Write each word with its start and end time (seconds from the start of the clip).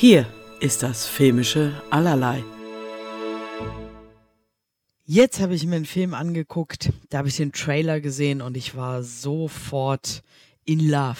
Hier 0.00 0.26
ist 0.60 0.82
das 0.82 1.06
filmische 1.06 1.74
Allerlei. 1.90 2.42
Jetzt 5.04 5.40
habe 5.40 5.54
ich 5.54 5.66
mir 5.66 5.76
einen 5.76 5.84
Film 5.84 6.14
angeguckt, 6.14 6.90
da 7.10 7.18
habe 7.18 7.28
ich 7.28 7.36
den 7.36 7.52
Trailer 7.52 8.00
gesehen 8.00 8.40
und 8.40 8.56
ich 8.56 8.74
war 8.74 9.02
sofort 9.02 10.22
in 10.64 10.88
love. 10.88 11.18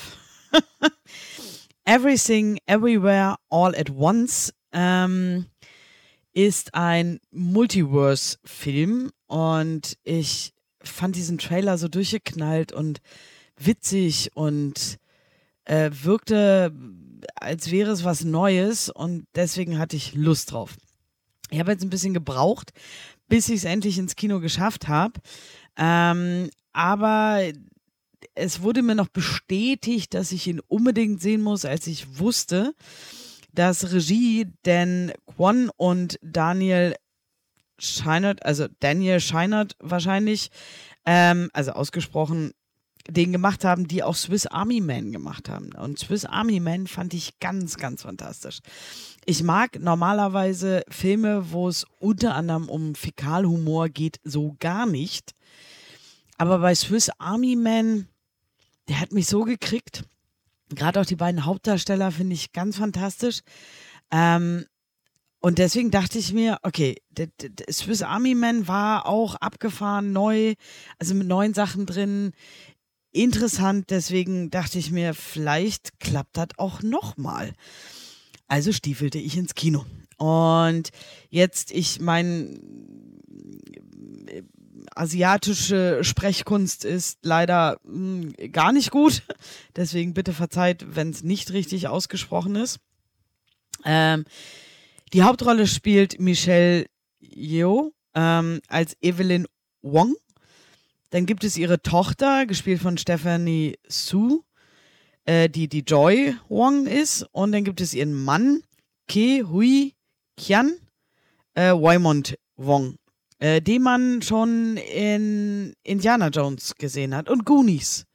Everything, 1.84 2.58
Everywhere, 2.64 3.36
All 3.50 3.74
at 3.74 3.90
Once 3.90 4.54
ähm, 4.72 5.44
ist 6.32 6.74
ein 6.74 7.20
Multiverse-Film 7.32 9.10
und 9.26 9.98
ich 10.04 10.54
fand 10.82 11.16
diesen 11.16 11.36
Trailer 11.36 11.76
so 11.76 11.88
durchgeknallt 11.88 12.72
und 12.72 13.02
witzig 13.58 14.30
und 14.32 14.98
äh, 15.70 15.90
wirkte, 16.02 16.72
als 17.36 17.70
wäre 17.70 17.92
es 17.92 18.02
was 18.02 18.24
Neues 18.24 18.88
und 18.88 19.26
deswegen 19.36 19.78
hatte 19.78 19.94
ich 19.94 20.14
Lust 20.14 20.50
drauf. 20.50 20.76
Ich 21.50 21.60
habe 21.60 21.70
jetzt 21.70 21.84
ein 21.84 21.90
bisschen 21.90 22.12
gebraucht, 22.12 22.72
bis 23.28 23.48
ich 23.48 23.56
es 23.56 23.64
endlich 23.64 23.96
ins 23.96 24.16
Kino 24.16 24.40
geschafft 24.40 24.88
habe. 24.88 25.20
Ähm, 25.76 26.50
aber 26.72 27.42
es 28.34 28.62
wurde 28.62 28.82
mir 28.82 28.96
noch 28.96 29.08
bestätigt, 29.08 30.12
dass 30.14 30.32
ich 30.32 30.48
ihn 30.48 30.60
unbedingt 30.66 31.20
sehen 31.20 31.40
muss, 31.40 31.64
als 31.64 31.86
ich 31.86 32.18
wusste, 32.18 32.74
dass 33.52 33.92
Regie 33.92 34.48
Dan 34.64 35.12
Kwon 35.26 35.70
und 35.76 36.18
Daniel 36.20 36.96
Scheinert, 37.78 38.44
also 38.44 38.66
Daniel 38.80 39.20
Scheinert 39.20 39.76
wahrscheinlich, 39.78 40.50
ähm, 41.06 41.48
also 41.52 41.72
ausgesprochen, 41.72 42.52
den 43.08 43.32
gemacht 43.32 43.64
haben, 43.64 43.88
die 43.88 44.02
auch 44.02 44.14
Swiss 44.14 44.46
Army 44.46 44.80
Man 44.80 45.12
gemacht 45.12 45.48
haben. 45.48 45.72
Und 45.72 45.98
Swiss 45.98 46.24
Army 46.24 46.60
Man 46.60 46.86
fand 46.86 47.14
ich 47.14 47.38
ganz, 47.40 47.76
ganz 47.76 48.02
fantastisch. 48.02 48.60
Ich 49.24 49.42
mag 49.42 49.78
normalerweise 49.78 50.84
Filme, 50.88 51.52
wo 51.52 51.68
es 51.68 51.86
unter 51.98 52.34
anderem 52.34 52.68
um 52.68 52.94
Fäkalhumor 52.94 53.88
geht, 53.88 54.20
so 54.24 54.56
gar 54.58 54.86
nicht. 54.86 55.34
Aber 56.38 56.58
bei 56.58 56.74
Swiss 56.74 57.10
Army 57.18 57.56
Man, 57.56 58.08
der 58.88 59.00
hat 59.00 59.12
mich 59.12 59.26
so 59.26 59.44
gekriegt. 59.44 60.04
Gerade 60.70 61.00
auch 61.00 61.06
die 61.06 61.16
beiden 61.16 61.44
Hauptdarsteller 61.44 62.12
finde 62.12 62.34
ich 62.34 62.52
ganz 62.52 62.76
fantastisch. 62.76 63.40
Ähm, 64.10 64.64
und 65.40 65.58
deswegen 65.58 65.90
dachte 65.90 66.18
ich 66.18 66.34
mir, 66.34 66.58
okay, 66.62 66.96
der, 67.10 67.28
der 67.38 67.72
Swiss 67.72 68.02
Army 68.02 68.34
Man 68.34 68.68
war 68.68 69.06
auch 69.06 69.36
abgefahren, 69.36 70.12
neu, 70.12 70.54
also 70.98 71.14
mit 71.14 71.26
neuen 71.26 71.54
Sachen 71.54 71.86
drin 71.86 72.32
interessant. 73.12 73.90
Deswegen 73.90 74.50
dachte 74.50 74.78
ich 74.78 74.90
mir, 74.90 75.14
vielleicht 75.14 76.00
klappt 76.00 76.36
das 76.36 76.48
auch 76.56 76.82
nochmal. 76.82 77.54
Also 78.48 78.72
stiefelte 78.72 79.18
ich 79.18 79.36
ins 79.36 79.54
Kino. 79.54 79.84
Und 80.16 80.90
jetzt, 81.30 81.70
ich 81.70 82.00
mein, 82.00 82.60
asiatische 84.94 86.02
Sprechkunst 86.02 86.84
ist 86.84 87.18
leider 87.22 87.78
mh, 87.84 88.32
hm, 88.38 88.52
gar 88.52 88.72
nicht 88.72 88.90
gut. 88.90 89.22
Deswegen 89.76 90.14
bitte 90.14 90.32
verzeiht, 90.32 90.84
wenn 90.94 91.10
es 91.10 91.22
nicht 91.22 91.52
richtig 91.52 91.88
ausgesprochen 91.88 92.56
ist. 92.56 92.78
Ähm, 93.84 94.24
die 95.12 95.22
Hauptrolle 95.22 95.66
spielt 95.66 96.20
Michelle 96.20 96.86
Yeoh 97.20 97.92
ähm, 98.14 98.60
als 98.68 98.96
Evelyn 99.00 99.46
Wong. 99.82 100.14
Dann 101.10 101.26
gibt 101.26 101.44
es 101.44 101.56
ihre 101.56 101.82
Tochter, 101.82 102.46
gespielt 102.46 102.80
von 102.80 102.96
Stephanie 102.96 103.76
Su, 103.88 104.42
äh, 105.24 105.48
die 105.48 105.68
die 105.68 105.80
Joy 105.80 106.36
Wong 106.48 106.86
ist. 106.86 107.26
Und 107.32 107.52
dann 107.52 107.64
gibt 107.64 107.80
es 107.80 107.94
ihren 107.94 108.14
Mann, 108.14 108.62
Ke 109.08 109.44
Hui 109.48 109.94
Kian, 110.36 110.72
äh, 111.54 111.72
Waimont 111.72 112.38
Wong, 112.56 112.96
äh, 113.38 113.60
den 113.60 113.82
man 113.82 114.22
schon 114.22 114.76
in 114.76 115.74
Indiana 115.82 116.28
Jones 116.28 116.74
gesehen 116.76 117.14
hat 117.14 117.28
und 117.28 117.44
Goonies. 117.44 118.06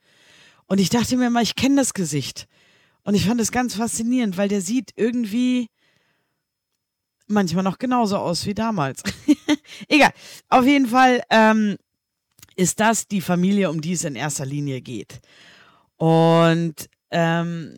Und 0.66 0.80
ich 0.80 0.88
dachte 0.88 1.16
mir 1.16 1.30
mal, 1.30 1.42
ich 1.42 1.54
kenne 1.54 1.76
das 1.76 1.94
Gesicht. 1.94 2.46
Und 3.04 3.14
ich 3.14 3.26
fand 3.26 3.40
es 3.40 3.52
ganz 3.52 3.76
faszinierend, 3.76 4.36
weil 4.36 4.48
der 4.48 4.60
sieht 4.60 4.90
irgendwie 4.96 5.68
manchmal 7.28 7.62
noch 7.62 7.78
genauso 7.78 8.16
aus 8.16 8.46
wie 8.46 8.54
damals. 8.54 9.02
Egal. 9.88 10.12
Auf 10.48 10.64
jeden 10.64 10.86
Fall 10.86 11.22
ähm, 11.30 11.76
ist 12.56 12.80
das 12.80 13.06
die 13.06 13.20
Familie, 13.20 13.70
um 13.70 13.80
die 13.80 13.92
es 13.92 14.04
in 14.04 14.16
erster 14.16 14.46
Linie 14.46 14.80
geht. 14.80 15.20
Und 15.96 16.88
ähm, 17.10 17.74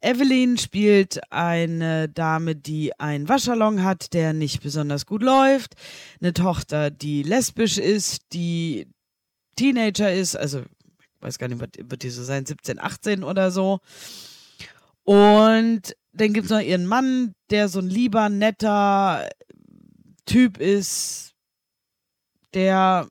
Evelyn 0.00 0.58
spielt 0.58 1.20
eine 1.32 2.08
Dame, 2.08 2.54
die 2.54 2.98
einen 2.98 3.28
Waschsalon 3.28 3.82
hat, 3.82 4.12
der 4.12 4.32
nicht 4.32 4.62
besonders 4.62 5.06
gut 5.06 5.22
läuft. 5.22 5.74
Eine 6.20 6.32
Tochter, 6.32 6.90
die 6.90 7.22
lesbisch 7.22 7.78
ist, 7.78 8.22
die 8.32 8.88
Teenager 9.56 10.12
ist, 10.12 10.36
also 10.36 10.60
ich 10.60 11.22
weiß 11.22 11.38
gar 11.38 11.48
nicht, 11.48 11.60
wird 11.60 12.02
die 12.02 12.10
so 12.10 12.22
sein, 12.22 12.46
17, 12.46 12.78
18 12.78 13.24
oder 13.24 13.50
so. 13.50 13.80
Und 15.02 15.96
dann 16.12 16.32
gibt 16.32 16.46
es 16.46 16.50
noch 16.50 16.60
ihren 16.60 16.86
Mann, 16.86 17.34
der 17.50 17.68
so 17.68 17.80
ein 17.80 17.88
lieber, 17.88 18.28
netter 18.28 19.28
Typ 20.24 20.58
ist, 20.58 21.32
der 22.54 23.08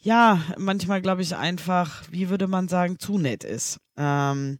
ja, 0.00 0.42
manchmal 0.56 1.02
glaube 1.02 1.22
ich 1.22 1.36
einfach, 1.36 2.04
wie 2.10 2.30
würde 2.30 2.46
man 2.46 2.68
sagen, 2.68 2.98
zu 2.98 3.18
nett 3.18 3.44
ist. 3.44 3.78
Ähm, 3.96 4.58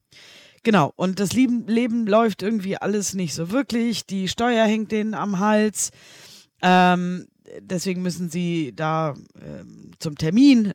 genau, 0.62 0.92
und 0.96 1.18
das 1.18 1.32
Leben, 1.32 1.66
Leben 1.66 2.06
läuft 2.06 2.42
irgendwie 2.42 2.76
alles 2.76 3.14
nicht 3.14 3.34
so 3.34 3.50
wirklich. 3.50 4.06
Die 4.06 4.28
Steuer 4.28 4.66
hängt 4.66 4.92
denen 4.92 5.14
am 5.14 5.38
Hals. 5.38 5.90
Ähm, 6.62 7.26
deswegen 7.60 8.02
müssen 8.02 8.28
sie 8.30 8.72
da 8.76 9.14
ähm, 9.40 9.92
zum 9.98 10.16
Termin. 10.16 10.72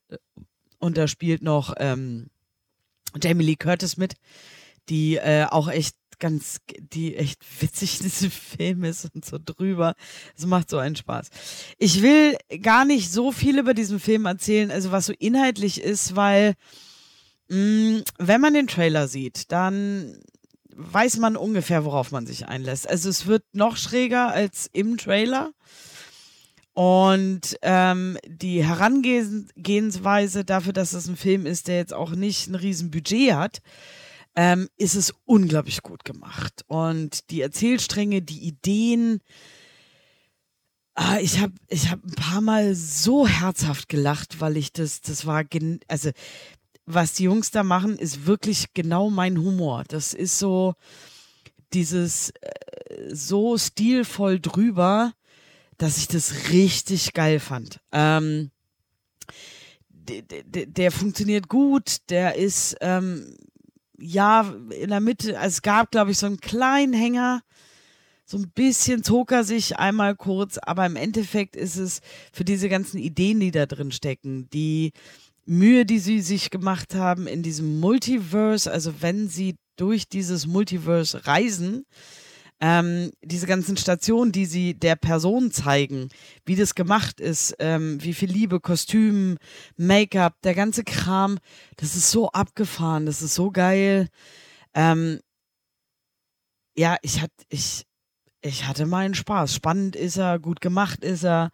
Und 0.79 0.97
da 0.97 1.07
spielt 1.07 1.43
noch 1.43 1.73
ähm, 1.77 2.27
Jamie 3.21 3.45
Lee 3.45 3.55
Curtis 3.55 3.97
mit, 3.97 4.15
die 4.89 5.15
äh, 5.15 5.45
auch 5.49 5.67
echt 5.67 5.95
ganz, 6.19 6.59
die 6.79 7.15
echt 7.15 7.39
witzig 7.61 7.99
in 7.99 8.03
diesem 8.05 8.31
Film 8.57 8.83
ist 8.83 9.09
und 9.13 9.25
so 9.25 9.37
drüber. 9.43 9.95
Es 10.37 10.45
macht 10.45 10.69
so 10.69 10.77
einen 10.77 10.95
Spaß. 10.95 11.29
Ich 11.77 12.01
will 12.01 12.37
gar 12.61 12.85
nicht 12.85 13.11
so 13.11 13.31
viel 13.31 13.59
über 13.59 13.73
diesen 13.73 13.99
Film 13.99 14.25
erzählen, 14.25 14.71
also 14.71 14.91
was 14.91 15.05
so 15.05 15.13
inhaltlich 15.17 15.81
ist, 15.81 16.15
weil 16.15 16.55
mh, 17.49 17.57
mm, 17.57 18.03
wenn 18.19 18.41
man 18.41 18.53
den 18.53 18.67
Trailer 18.67 19.07
sieht, 19.07 19.51
dann 19.51 20.17
weiß 20.75 21.17
man 21.17 21.37
ungefähr, 21.37 21.85
worauf 21.85 22.11
man 22.11 22.27
sich 22.27 22.47
einlässt. 22.47 22.89
Also 22.89 23.09
es 23.09 23.25
wird 23.25 23.43
noch 23.53 23.77
schräger 23.77 24.31
als 24.31 24.69
im 24.73 24.97
Trailer. 24.97 25.51
Und 26.73 27.57
ähm, 27.61 28.17
die 28.27 28.61
Herangehensweise 28.65 30.43
dafür, 30.43 30.73
dass 30.73 30.91
es 30.91 31.07
ein 31.07 31.15
Film 31.15 31.45
ist, 31.45 31.69
der 31.69 31.77
jetzt 31.77 31.93
auch 31.93 32.11
nicht 32.11 32.47
ein 32.47 32.55
riesen 32.55 32.91
Budget 32.91 33.33
hat, 33.33 33.61
ähm, 34.35 34.69
ist 34.77 34.95
es 34.95 35.13
unglaublich 35.25 35.81
gut 35.81 36.03
gemacht. 36.03 36.63
Und 36.67 37.29
die 37.31 37.41
Erzählstränge, 37.41 38.21
die 38.21 38.45
Ideen, 38.47 39.21
ah, 40.95 41.17
ich 41.19 41.39
habe 41.39 41.53
ich 41.67 41.89
hab 41.89 42.03
ein 42.03 42.15
paar 42.15 42.41
Mal 42.41 42.75
so 42.75 43.27
herzhaft 43.27 43.89
gelacht, 43.89 44.41
weil 44.41 44.57
ich 44.57 44.73
das, 44.73 45.01
das 45.01 45.25
war, 45.25 45.43
also 45.87 46.11
was 46.85 47.13
die 47.13 47.23
Jungs 47.23 47.51
da 47.51 47.63
machen, 47.63 47.97
ist 47.97 48.25
wirklich 48.25 48.73
genau 48.73 49.09
mein 49.09 49.39
Humor. 49.39 49.83
Das 49.87 50.13
ist 50.13 50.37
so 50.37 50.75
dieses 51.73 52.29
äh, 52.41 53.13
so 53.13 53.57
stilvoll 53.57 54.39
drüber, 54.39 55.13
dass 55.77 55.97
ich 55.97 56.07
das 56.07 56.49
richtig 56.51 57.13
geil 57.13 57.39
fand. 57.39 57.79
Ähm, 57.91 58.51
der, 60.07 60.91
funktioniert 60.91 61.49
gut, 61.49 61.97
der 62.09 62.35
ist 62.35 62.77
ähm, 62.81 63.35
ja, 63.97 64.53
in 64.69 64.89
der 64.89 64.99
Mitte, 64.99 65.39
also 65.39 65.55
es 65.55 65.61
gab, 65.61 65.91
glaube 65.91 66.11
ich, 66.11 66.17
so 66.17 66.25
einen 66.25 66.39
kleinen 66.39 66.93
Hänger. 66.93 67.41
So 68.27 68.37
ein 68.37 68.49
bisschen 68.49 69.03
zog 69.03 69.31
er 69.31 69.43
sich 69.43 69.77
einmal 69.77 70.15
kurz, 70.15 70.57
aber 70.57 70.85
im 70.85 70.95
Endeffekt 70.95 71.55
ist 71.55 71.77
es 71.77 72.01
für 72.33 72.43
diese 72.43 72.69
ganzen 72.69 72.97
Ideen, 72.97 73.39
die 73.39 73.51
da 73.51 73.67
drin 73.67 73.91
stecken, 73.91 74.49
die 74.49 74.93
Mühe, 75.45 75.85
die 75.85 75.99
sie 75.99 76.21
sich 76.21 76.49
gemacht 76.49 76.95
haben 76.95 77.27
in 77.27 77.43
diesem 77.43 77.79
Multiverse, 77.79 78.71
also 78.71 79.01
wenn 79.01 79.29
sie 79.29 79.57
durch 79.75 80.09
dieses 80.09 80.47
Multiverse 80.47 81.27
reisen, 81.27 81.85
ähm, 82.67 83.11
diese 83.21 83.45
ganzen 83.45 83.77
Stationen, 83.77 84.31
die 84.31 84.47
sie 84.47 84.73
der 84.73 84.95
Person 84.95 85.51
zeigen, 85.51 86.09
wie 86.45 86.55
das 86.55 86.73
gemacht 86.73 87.19
ist, 87.19 87.55
ähm, 87.59 88.01
wie 88.01 88.15
viel 88.15 88.31
Liebe, 88.31 88.59
Kostüm, 88.59 89.37
Make-up, 89.77 90.41
der 90.41 90.55
ganze 90.55 90.83
Kram, 90.83 91.37
das 91.77 91.95
ist 91.95 92.09
so 92.09 92.31
abgefahren, 92.31 93.05
das 93.05 93.21
ist 93.21 93.35
so 93.35 93.51
geil. 93.51 94.07
Ähm, 94.73 95.19
ja, 96.75 96.97
ich 97.03 97.21
hatte, 97.21 97.35
ich, 97.49 97.85
ich 98.41 98.65
hatte 98.65 98.87
meinen 98.87 99.13
Spaß. 99.13 99.53
Spannend 99.53 99.95
ist 99.95 100.17
er, 100.17 100.39
gut 100.39 100.59
gemacht 100.59 101.03
ist 101.03 101.23
er. 101.23 101.51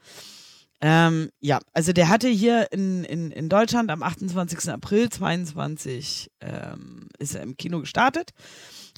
Ähm, 0.80 1.30
ja, 1.42 1.60
also 1.74 1.92
der 1.92 2.08
hatte 2.08 2.30
hier 2.30 2.72
in, 2.72 3.04
in, 3.04 3.32
in 3.32 3.50
Deutschland 3.50 3.92
am 3.92 4.02
28. 4.02 4.72
April 4.72 5.10
22 5.10 6.32
ähm, 6.40 7.10
ist 7.20 7.36
er 7.36 7.44
im 7.44 7.58
Kino 7.58 7.82
gestartet 7.82 8.32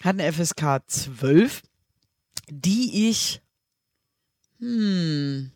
hat 0.03 0.19
eine 0.19 0.31
FSK 0.31 0.81
12, 0.85 1.61
die 2.61 3.09
ich, 3.09 3.41
hm, 4.59 5.51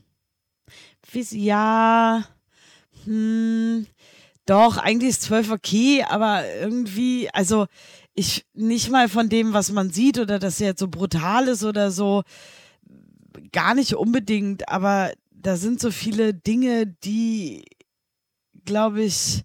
ja, 1.32 2.26
hm, 3.06 3.88
doch, 4.46 4.78
eigentlich 4.78 5.10
ist 5.10 5.24
12 5.24 5.52
okay, 5.52 6.04
aber 6.08 6.44
irgendwie, 6.56 7.30
also 7.34 7.68
ich 8.14 8.46
nicht 8.54 8.90
mal 8.90 9.10
von 9.10 9.30
dem, 9.30 9.54
was 9.54 9.72
man 9.72 9.92
sieht 9.92 10.18
oder 10.20 10.40
dass 10.40 10.60
er 10.60 10.68
jetzt 10.68 10.80
so 10.80 10.88
brutal 10.88 11.48
ist 11.48 11.64
oder 11.64 11.92
so, 11.92 12.24
gar 13.52 13.76
nicht 13.76 13.96
unbedingt, 13.96 14.70
aber 14.70 15.12
da 15.32 15.56
sind 15.56 15.80
so 15.80 15.92
viele 15.92 16.34
Dinge, 16.34 16.88
die, 16.88 17.66
glaube 18.66 19.04
ich, 19.04 19.44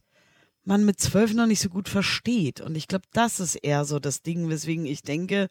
man 0.65 0.85
mit 0.85 1.01
zwölf 1.01 1.35
noch 1.35 1.47
nicht 1.47 1.61
so 1.61 1.69
gut 1.69 1.89
versteht. 1.89 2.61
Und 2.61 2.77
ich 2.77 2.89
glaube, 2.89 3.05
das 3.13 3.41
ist 3.41 3.57
eher 3.57 3.85
so 3.85 3.99
das 3.99 4.23
Ding, 4.23 4.49
weswegen 4.49 4.87
ich 4.87 5.03
denke, 5.03 5.49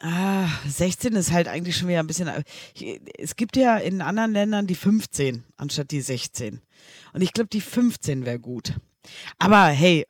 ah, 0.00 0.48
16 0.66 1.14
ist 1.14 1.32
halt 1.32 1.48
eigentlich 1.48 1.76
schon 1.76 1.88
wieder 1.88 2.00
ein 2.00 2.06
bisschen. 2.06 2.30
Es 3.18 3.36
gibt 3.36 3.56
ja 3.56 3.76
in 3.76 4.00
anderen 4.00 4.32
Ländern 4.32 4.66
die 4.66 4.74
15 4.74 5.44
anstatt 5.56 5.90
die 5.90 6.00
16. 6.00 6.60
Und 7.12 7.20
ich 7.22 7.32
glaube, 7.32 7.48
die 7.48 7.60
15 7.60 8.24
wäre 8.24 8.38
gut. 8.38 8.74
Aber 9.38 9.66
hey, 9.66 10.06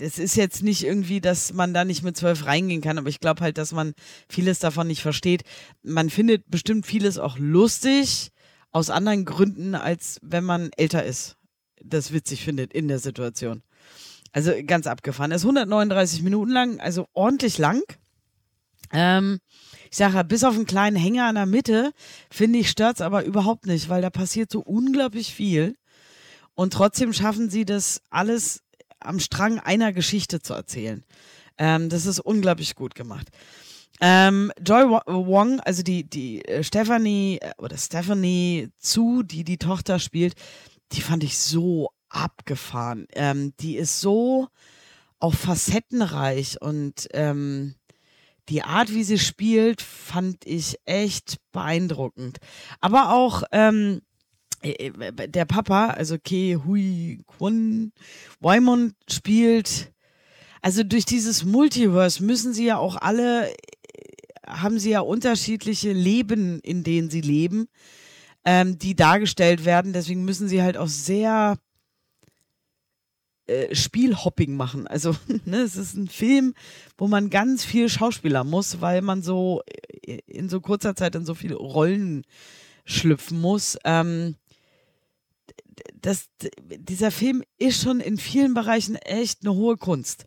es 0.00 0.18
ist 0.18 0.36
jetzt 0.36 0.62
nicht 0.62 0.84
irgendwie, 0.84 1.20
dass 1.20 1.52
man 1.52 1.74
da 1.74 1.84
nicht 1.84 2.02
mit 2.02 2.16
zwölf 2.16 2.46
reingehen 2.46 2.80
kann, 2.80 2.98
aber 2.98 3.08
ich 3.08 3.20
glaube 3.20 3.40
halt, 3.42 3.58
dass 3.58 3.72
man 3.72 3.94
vieles 4.28 4.58
davon 4.58 4.86
nicht 4.86 5.02
versteht. 5.02 5.42
Man 5.82 6.10
findet 6.10 6.50
bestimmt 6.50 6.86
vieles 6.86 7.18
auch 7.18 7.38
lustig 7.38 8.30
aus 8.70 8.90
anderen 8.90 9.24
Gründen, 9.24 9.74
als 9.74 10.18
wenn 10.22 10.44
man 10.44 10.70
älter 10.76 11.04
ist. 11.04 11.36
Das 11.82 12.12
witzig 12.12 12.44
findet 12.44 12.72
in 12.72 12.88
der 12.88 12.98
Situation. 12.98 13.62
Also 14.32 14.52
ganz 14.66 14.86
abgefahren. 14.86 15.30
Er 15.30 15.36
ist 15.36 15.44
139 15.44 16.22
Minuten 16.22 16.50
lang, 16.50 16.80
also 16.80 17.06
ordentlich 17.12 17.58
lang. 17.58 17.82
Ähm, 18.92 19.40
ich 19.90 19.96
sage, 19.96 20.22
bis 20.24 20.44
auf 20.44 20.54
einen 20.54 20.66
kleinen 20.66 20.96
Hänger 20.96 21.28
in 21.28 21.34
der 21.34 21.46
Mitte, 21.46 21.92
finde 22.30 22.58
ich, 22.58 22.70
stört 22.70 22.96
es 22.96 23.00
aber 23.00 23.24
überhaupt 23.24 23.66
nicht, 23.66 23.88
weil 23.88 24.02
da 24.02 24.10
passiert 24.10 24.50
so 24.50 24.60
unglaublich 24.60 25.34
viel. 25.34 25.76
Und 26.54 26.72
trotzdem 26.72 27.12
schaffen 27.12 27.50
sie 27.50 27.64
das 27.64 28.02
alles 28.10 28.62
am 29.00 29.18
Strang 29.20 29.58
einer 29.58 29.92
Geschichte 29.92 30.40
zu 30.40 30.54
erzählen. 30.54 31.04
Ähm, 31.58 31.88
das 31.88 32.06
ist 32.06 32.20
unglaublich 32.20 32.74
gut 32.74 32.94
gemacht. 32.94 33.28
Ähm, 34.00 34.50
Joy 34.64 34.84
Wong, 34.88 35.60
also 35.60 35.82
die, 35.82 36.04
die 36.08 36.44
äh, 36.44 36.64
Stephanie 36.64 37.38
äh, 37.40 37.52
oder 37.58 37.76
Stephanie 37.76 38.70
Zu, 38.78 39.22
die 39.22 39.44
die 39.44 39.58
Tochter 39.58 39.98
spielt, 39.98 40.34
die 40.92 41.02
fand 41.02 41.22
ich 41.22 41.38
so 41.38 41.90
abgefahren. 42.08 43.06
Ähm, 43.14 43.54
die 43.60 43.76
ist 43.76 44.00
so 44.00 44.48
auch 45.18 45.34
facettenreich 45.34 46.60
und 46.60 47.08
ähm, 47.12 47.76
die 48.48 48.62
Art, 48.62 48.92
wie 48.92 49.04
sie 49.04 49.18
spielt, 49.18 49.80
fand 49.80 50.44
ich 50.46 50.76
echt 50.84 51.36
beeindruckend. 51.52 52.38
Aber 52.80 53.12
auch 53.12 53.44
ähm, 53.52 54.02
äh, 54.62 54.88
äh, 54.88 55.28
der 55.28 55.44
Papa, 55.44 55.88
also 55.88 56.18
Ke 56.18 56.64
Hui 56.64 57.20
Kwon 57.26 57.92
Waimon 58.40 58.94
spielt, 59.08 59.92
also 60.60 60.84
durch 60.84 61.04
dieses 61.04 61.44
Multiverse 61.44 62.22
müssen 62.22 62.52
sie 62.52 62.66
ja 62.66 62.78
auch 62.78 62.96
alle, 62.96 63.50
äh, 63.50 63.54
haben 64.46 64.78
sie 64.78 64.90
ja 64.90 65.00
unterschiedliche 65.00 65.92
Leben, 65.92 66.60
in 66.60 66.84
denen 66.84 67.10
sie 67.10 67.20
leben, 67.20 67.66
ähm, 68.44 68.78
die 68.78 68.94
dargestellt 68.94 69.64
werden. 69.64 69.92
Deswegen 69.92 70.24
müssen 70.24 70.48
sie 70.48 70.62
halt 70.62 70.76
auch 70.76 70.88
sehr 70.88 71.58
äh, 73.52 73.74
Spielhopping 73.74 74.56
machen. 74.56 74.86
Also, 74.86 75.14
ne, 75.44 75.58
es 75.58 75.76
ist 75.76 75.94
ein 75.94 76.08
Film, 76.08 76.54
wo 76.96 77.08
man 77.08 77.30
ganz 77.30 77.64
viel 77.64 77.88
Schauspieler 77.88 78.44
muss, 78.44 78.80
weil 78.80 79.02
man 79.02 79.22
so 79.22 79.62
in 80.26 80.48
so 80.48 80.60
kurzer 80.60 80.96
Zeit 80.96 81.14
in 81.14 81.24
so 81.24 81.34
viele 81.34 81.56
Rollen 81.56 82.24
schlüpfen 82.84 83.40
muss. 83.40 83.76
Ähm, 83.84 84.36
das, 86.00 86.26
dieser 86.60 87.10
Film 87.10 87.42
ist 87.58 87.82
schon 87.82 88.00
in 88.00 88.18
vielen 88.18 88.54
Bereichen 88.54 88.96
echt 88.96 89.40
eine 89.42 89.54
hohe 89.54 89.76
Kunst. 89.76 90.26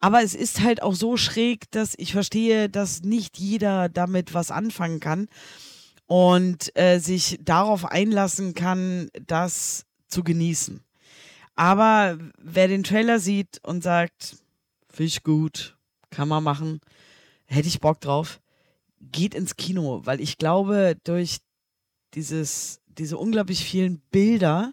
Aber 0.00 0.22
es 0.22 0.34
ist 0.34 0.60
halt 0.60 0.82
auch 0.82 0.94
so 0.94 1.16
schräg, 1.16 1.70
dass 1.70 1.94
ich 1.96 2.12
verstehe, 2.12 2.68
dass 2.68 3.02
nicht 3.02 3.38
jeder 3.38 3.88
damit 3.88 4.34
was 4.34 4.50
anfangen 4.50 5.00
kann 5.00 5.28
und 6.06 6.76
äh, 6.76 6.98
sich 6.98 7.38
darauf 7.42 7.86
einlassen 7.86 8.54
kann, 8.54 9.08
das 9.26 9.86
zu 10.08 10.22
genießen. 10.22 10.83
Aber 11.56 12.18
wer 12.38 12.68
den 12.68 12.82
Trailer 12.82 13.18
sieht 13.18 13.60
und 13.62 13.82
sagt, 13.82 14.36
finde 14.90 15.08
ich 15.08 15.22
gut, 15.22 15.76
kann 16.10 16.28
man 16.28 16.42
machen, 16.42 16.80
hätte 17.46 17.68
ich 17.68 17.80
Bock 17.80 18.00
drauf, 18.00 18.40
geht 19.00 19.34
ins 19.34 19.56
Kino, 19.56 20.00
weil 20.04 20.20
ich 20.20 20.38
glaube, 20.38 20.96
durch 21.04 21.38
dieses, 22.14 22.80
diese 22.86 23.18
unglaublich 23.18 23.64
vielen 23.64 24.00
Bilder 24.10 24.72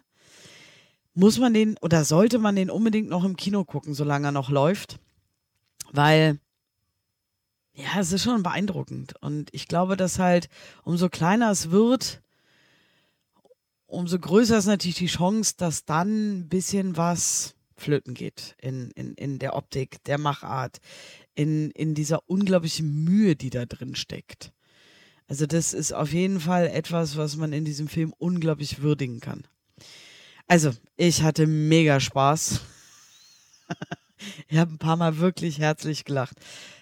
muss 1.14 1.38
man 1.38 1.52
den 1.52 1.76
oder 1.78 2.04
sollte 2.04 2.38
man 2.38 2.56
den 2.56 2.70
unbedingt 2.70 3.08
noch 3.08 3.24
im 3.24 3.36
Kino 3.36 3.64
gucken, 3.64 3.94
solange 3.94 4.28
er 4.28 4.32
noch 4.32 4.48
läuft. 4.48 4.98
Weil, 5.92 6.40
ja, 7.74 8.00
es 8.00 8.12
ist 8.12 8.22
schon 8.22 8.42
beeindruckend. 8.42 9.14
Und 9.20 9.50
ich 9.52 9.68
glaube, 9.68 9.96
dass 9.96 10.18
halt, 10.18 10.48
umso 10.84 11.08
kleiner 11.10 11.50
es 11.50 11.70
wird, 11.70 12.22
umso 13.92 14.18
größer 14.18 14.58
ist 14.58 14.66
natürlich 14.66 14.96
die 14.96 15.06
Chance, 15.06 15.54
dass 15.56 15.84
dann 15.84 16.40
ein 16.40 16.48
bisschen 16.48 16.96
was 16.96 17.54
flöten 17.76 18.14
geht 18.14 18.56
in, 18.60 18.90
in, 18.92 19.14
in 19.14 19.38
der 19.38 19.54
Optik, 19.54 20.02
der 20.04 20.18
Machart, 20.18 20.78
in, 21.34 21.70
in 21.72 21.94
dieser 21.94 22.28
unglaublichen 22.28 23.04
Mühe, 23.04 23.36
die 23.36 23.50
da 23.50 23.66
drin 23.66 23.94
steckt. 23.94 24.52
Also 25.28 25.46
das 25.46 25.72
ist 25.72 25.92
auf 25.92 26.12
jeden 26.12 26.40
Fall 26.40 26.68
etwas, 26.68 27.16
was 27.16 27.36
man 27.36 27.52
in 27.52 27.64
diesem 27.64 27.88
Film 27.88 28.12
unglaublich 28.18 28.82
würdigen 28.82 29.20
kann. 29.20 29.44
Also, 30.46 30.72
ich 30.96 31.22
hatte 31.22 31.46
mega 31.46 32.00
Spaß. 32.00 32.60
ich 34.48 34.58
habe 34.58 34.72
ein 34.72 34.78
paar 34.78 34.96
Mal 34.96 35.18
wirklich 35.18 35.58
herzlich 35.58 36.04
gelacht. 36.04 36.36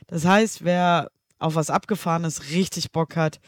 Das 0.06 0.24
heißt, 0.24 0.64
wer 0.64 1.10
auf 1.38 1.54
was 1.54 1.70
Abgefahrenes 1.70 2.50
richtig 2.50 2.90
Bock 2.90 3.16
hat, 3.16 3.40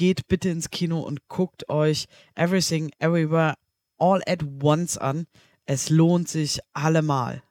geht 0.00 0.28
bitte 0.28 0.48
ins 0.48 0.70
Kino 0.70 1.00
und 1.00 1.28
guckt 1.28 1.68
euch 1.68 2.06
Everything 2.34 2.90
Everywhere 3.00 3.52
All 3.98 4.22
at 4.26 4.42
Once 4.62 4.96
an. 4.96 5.26
Es 5.66 5.90
lohnt 5.90 6.26
sich 6.26 6.58
allemal. 6.72 7.42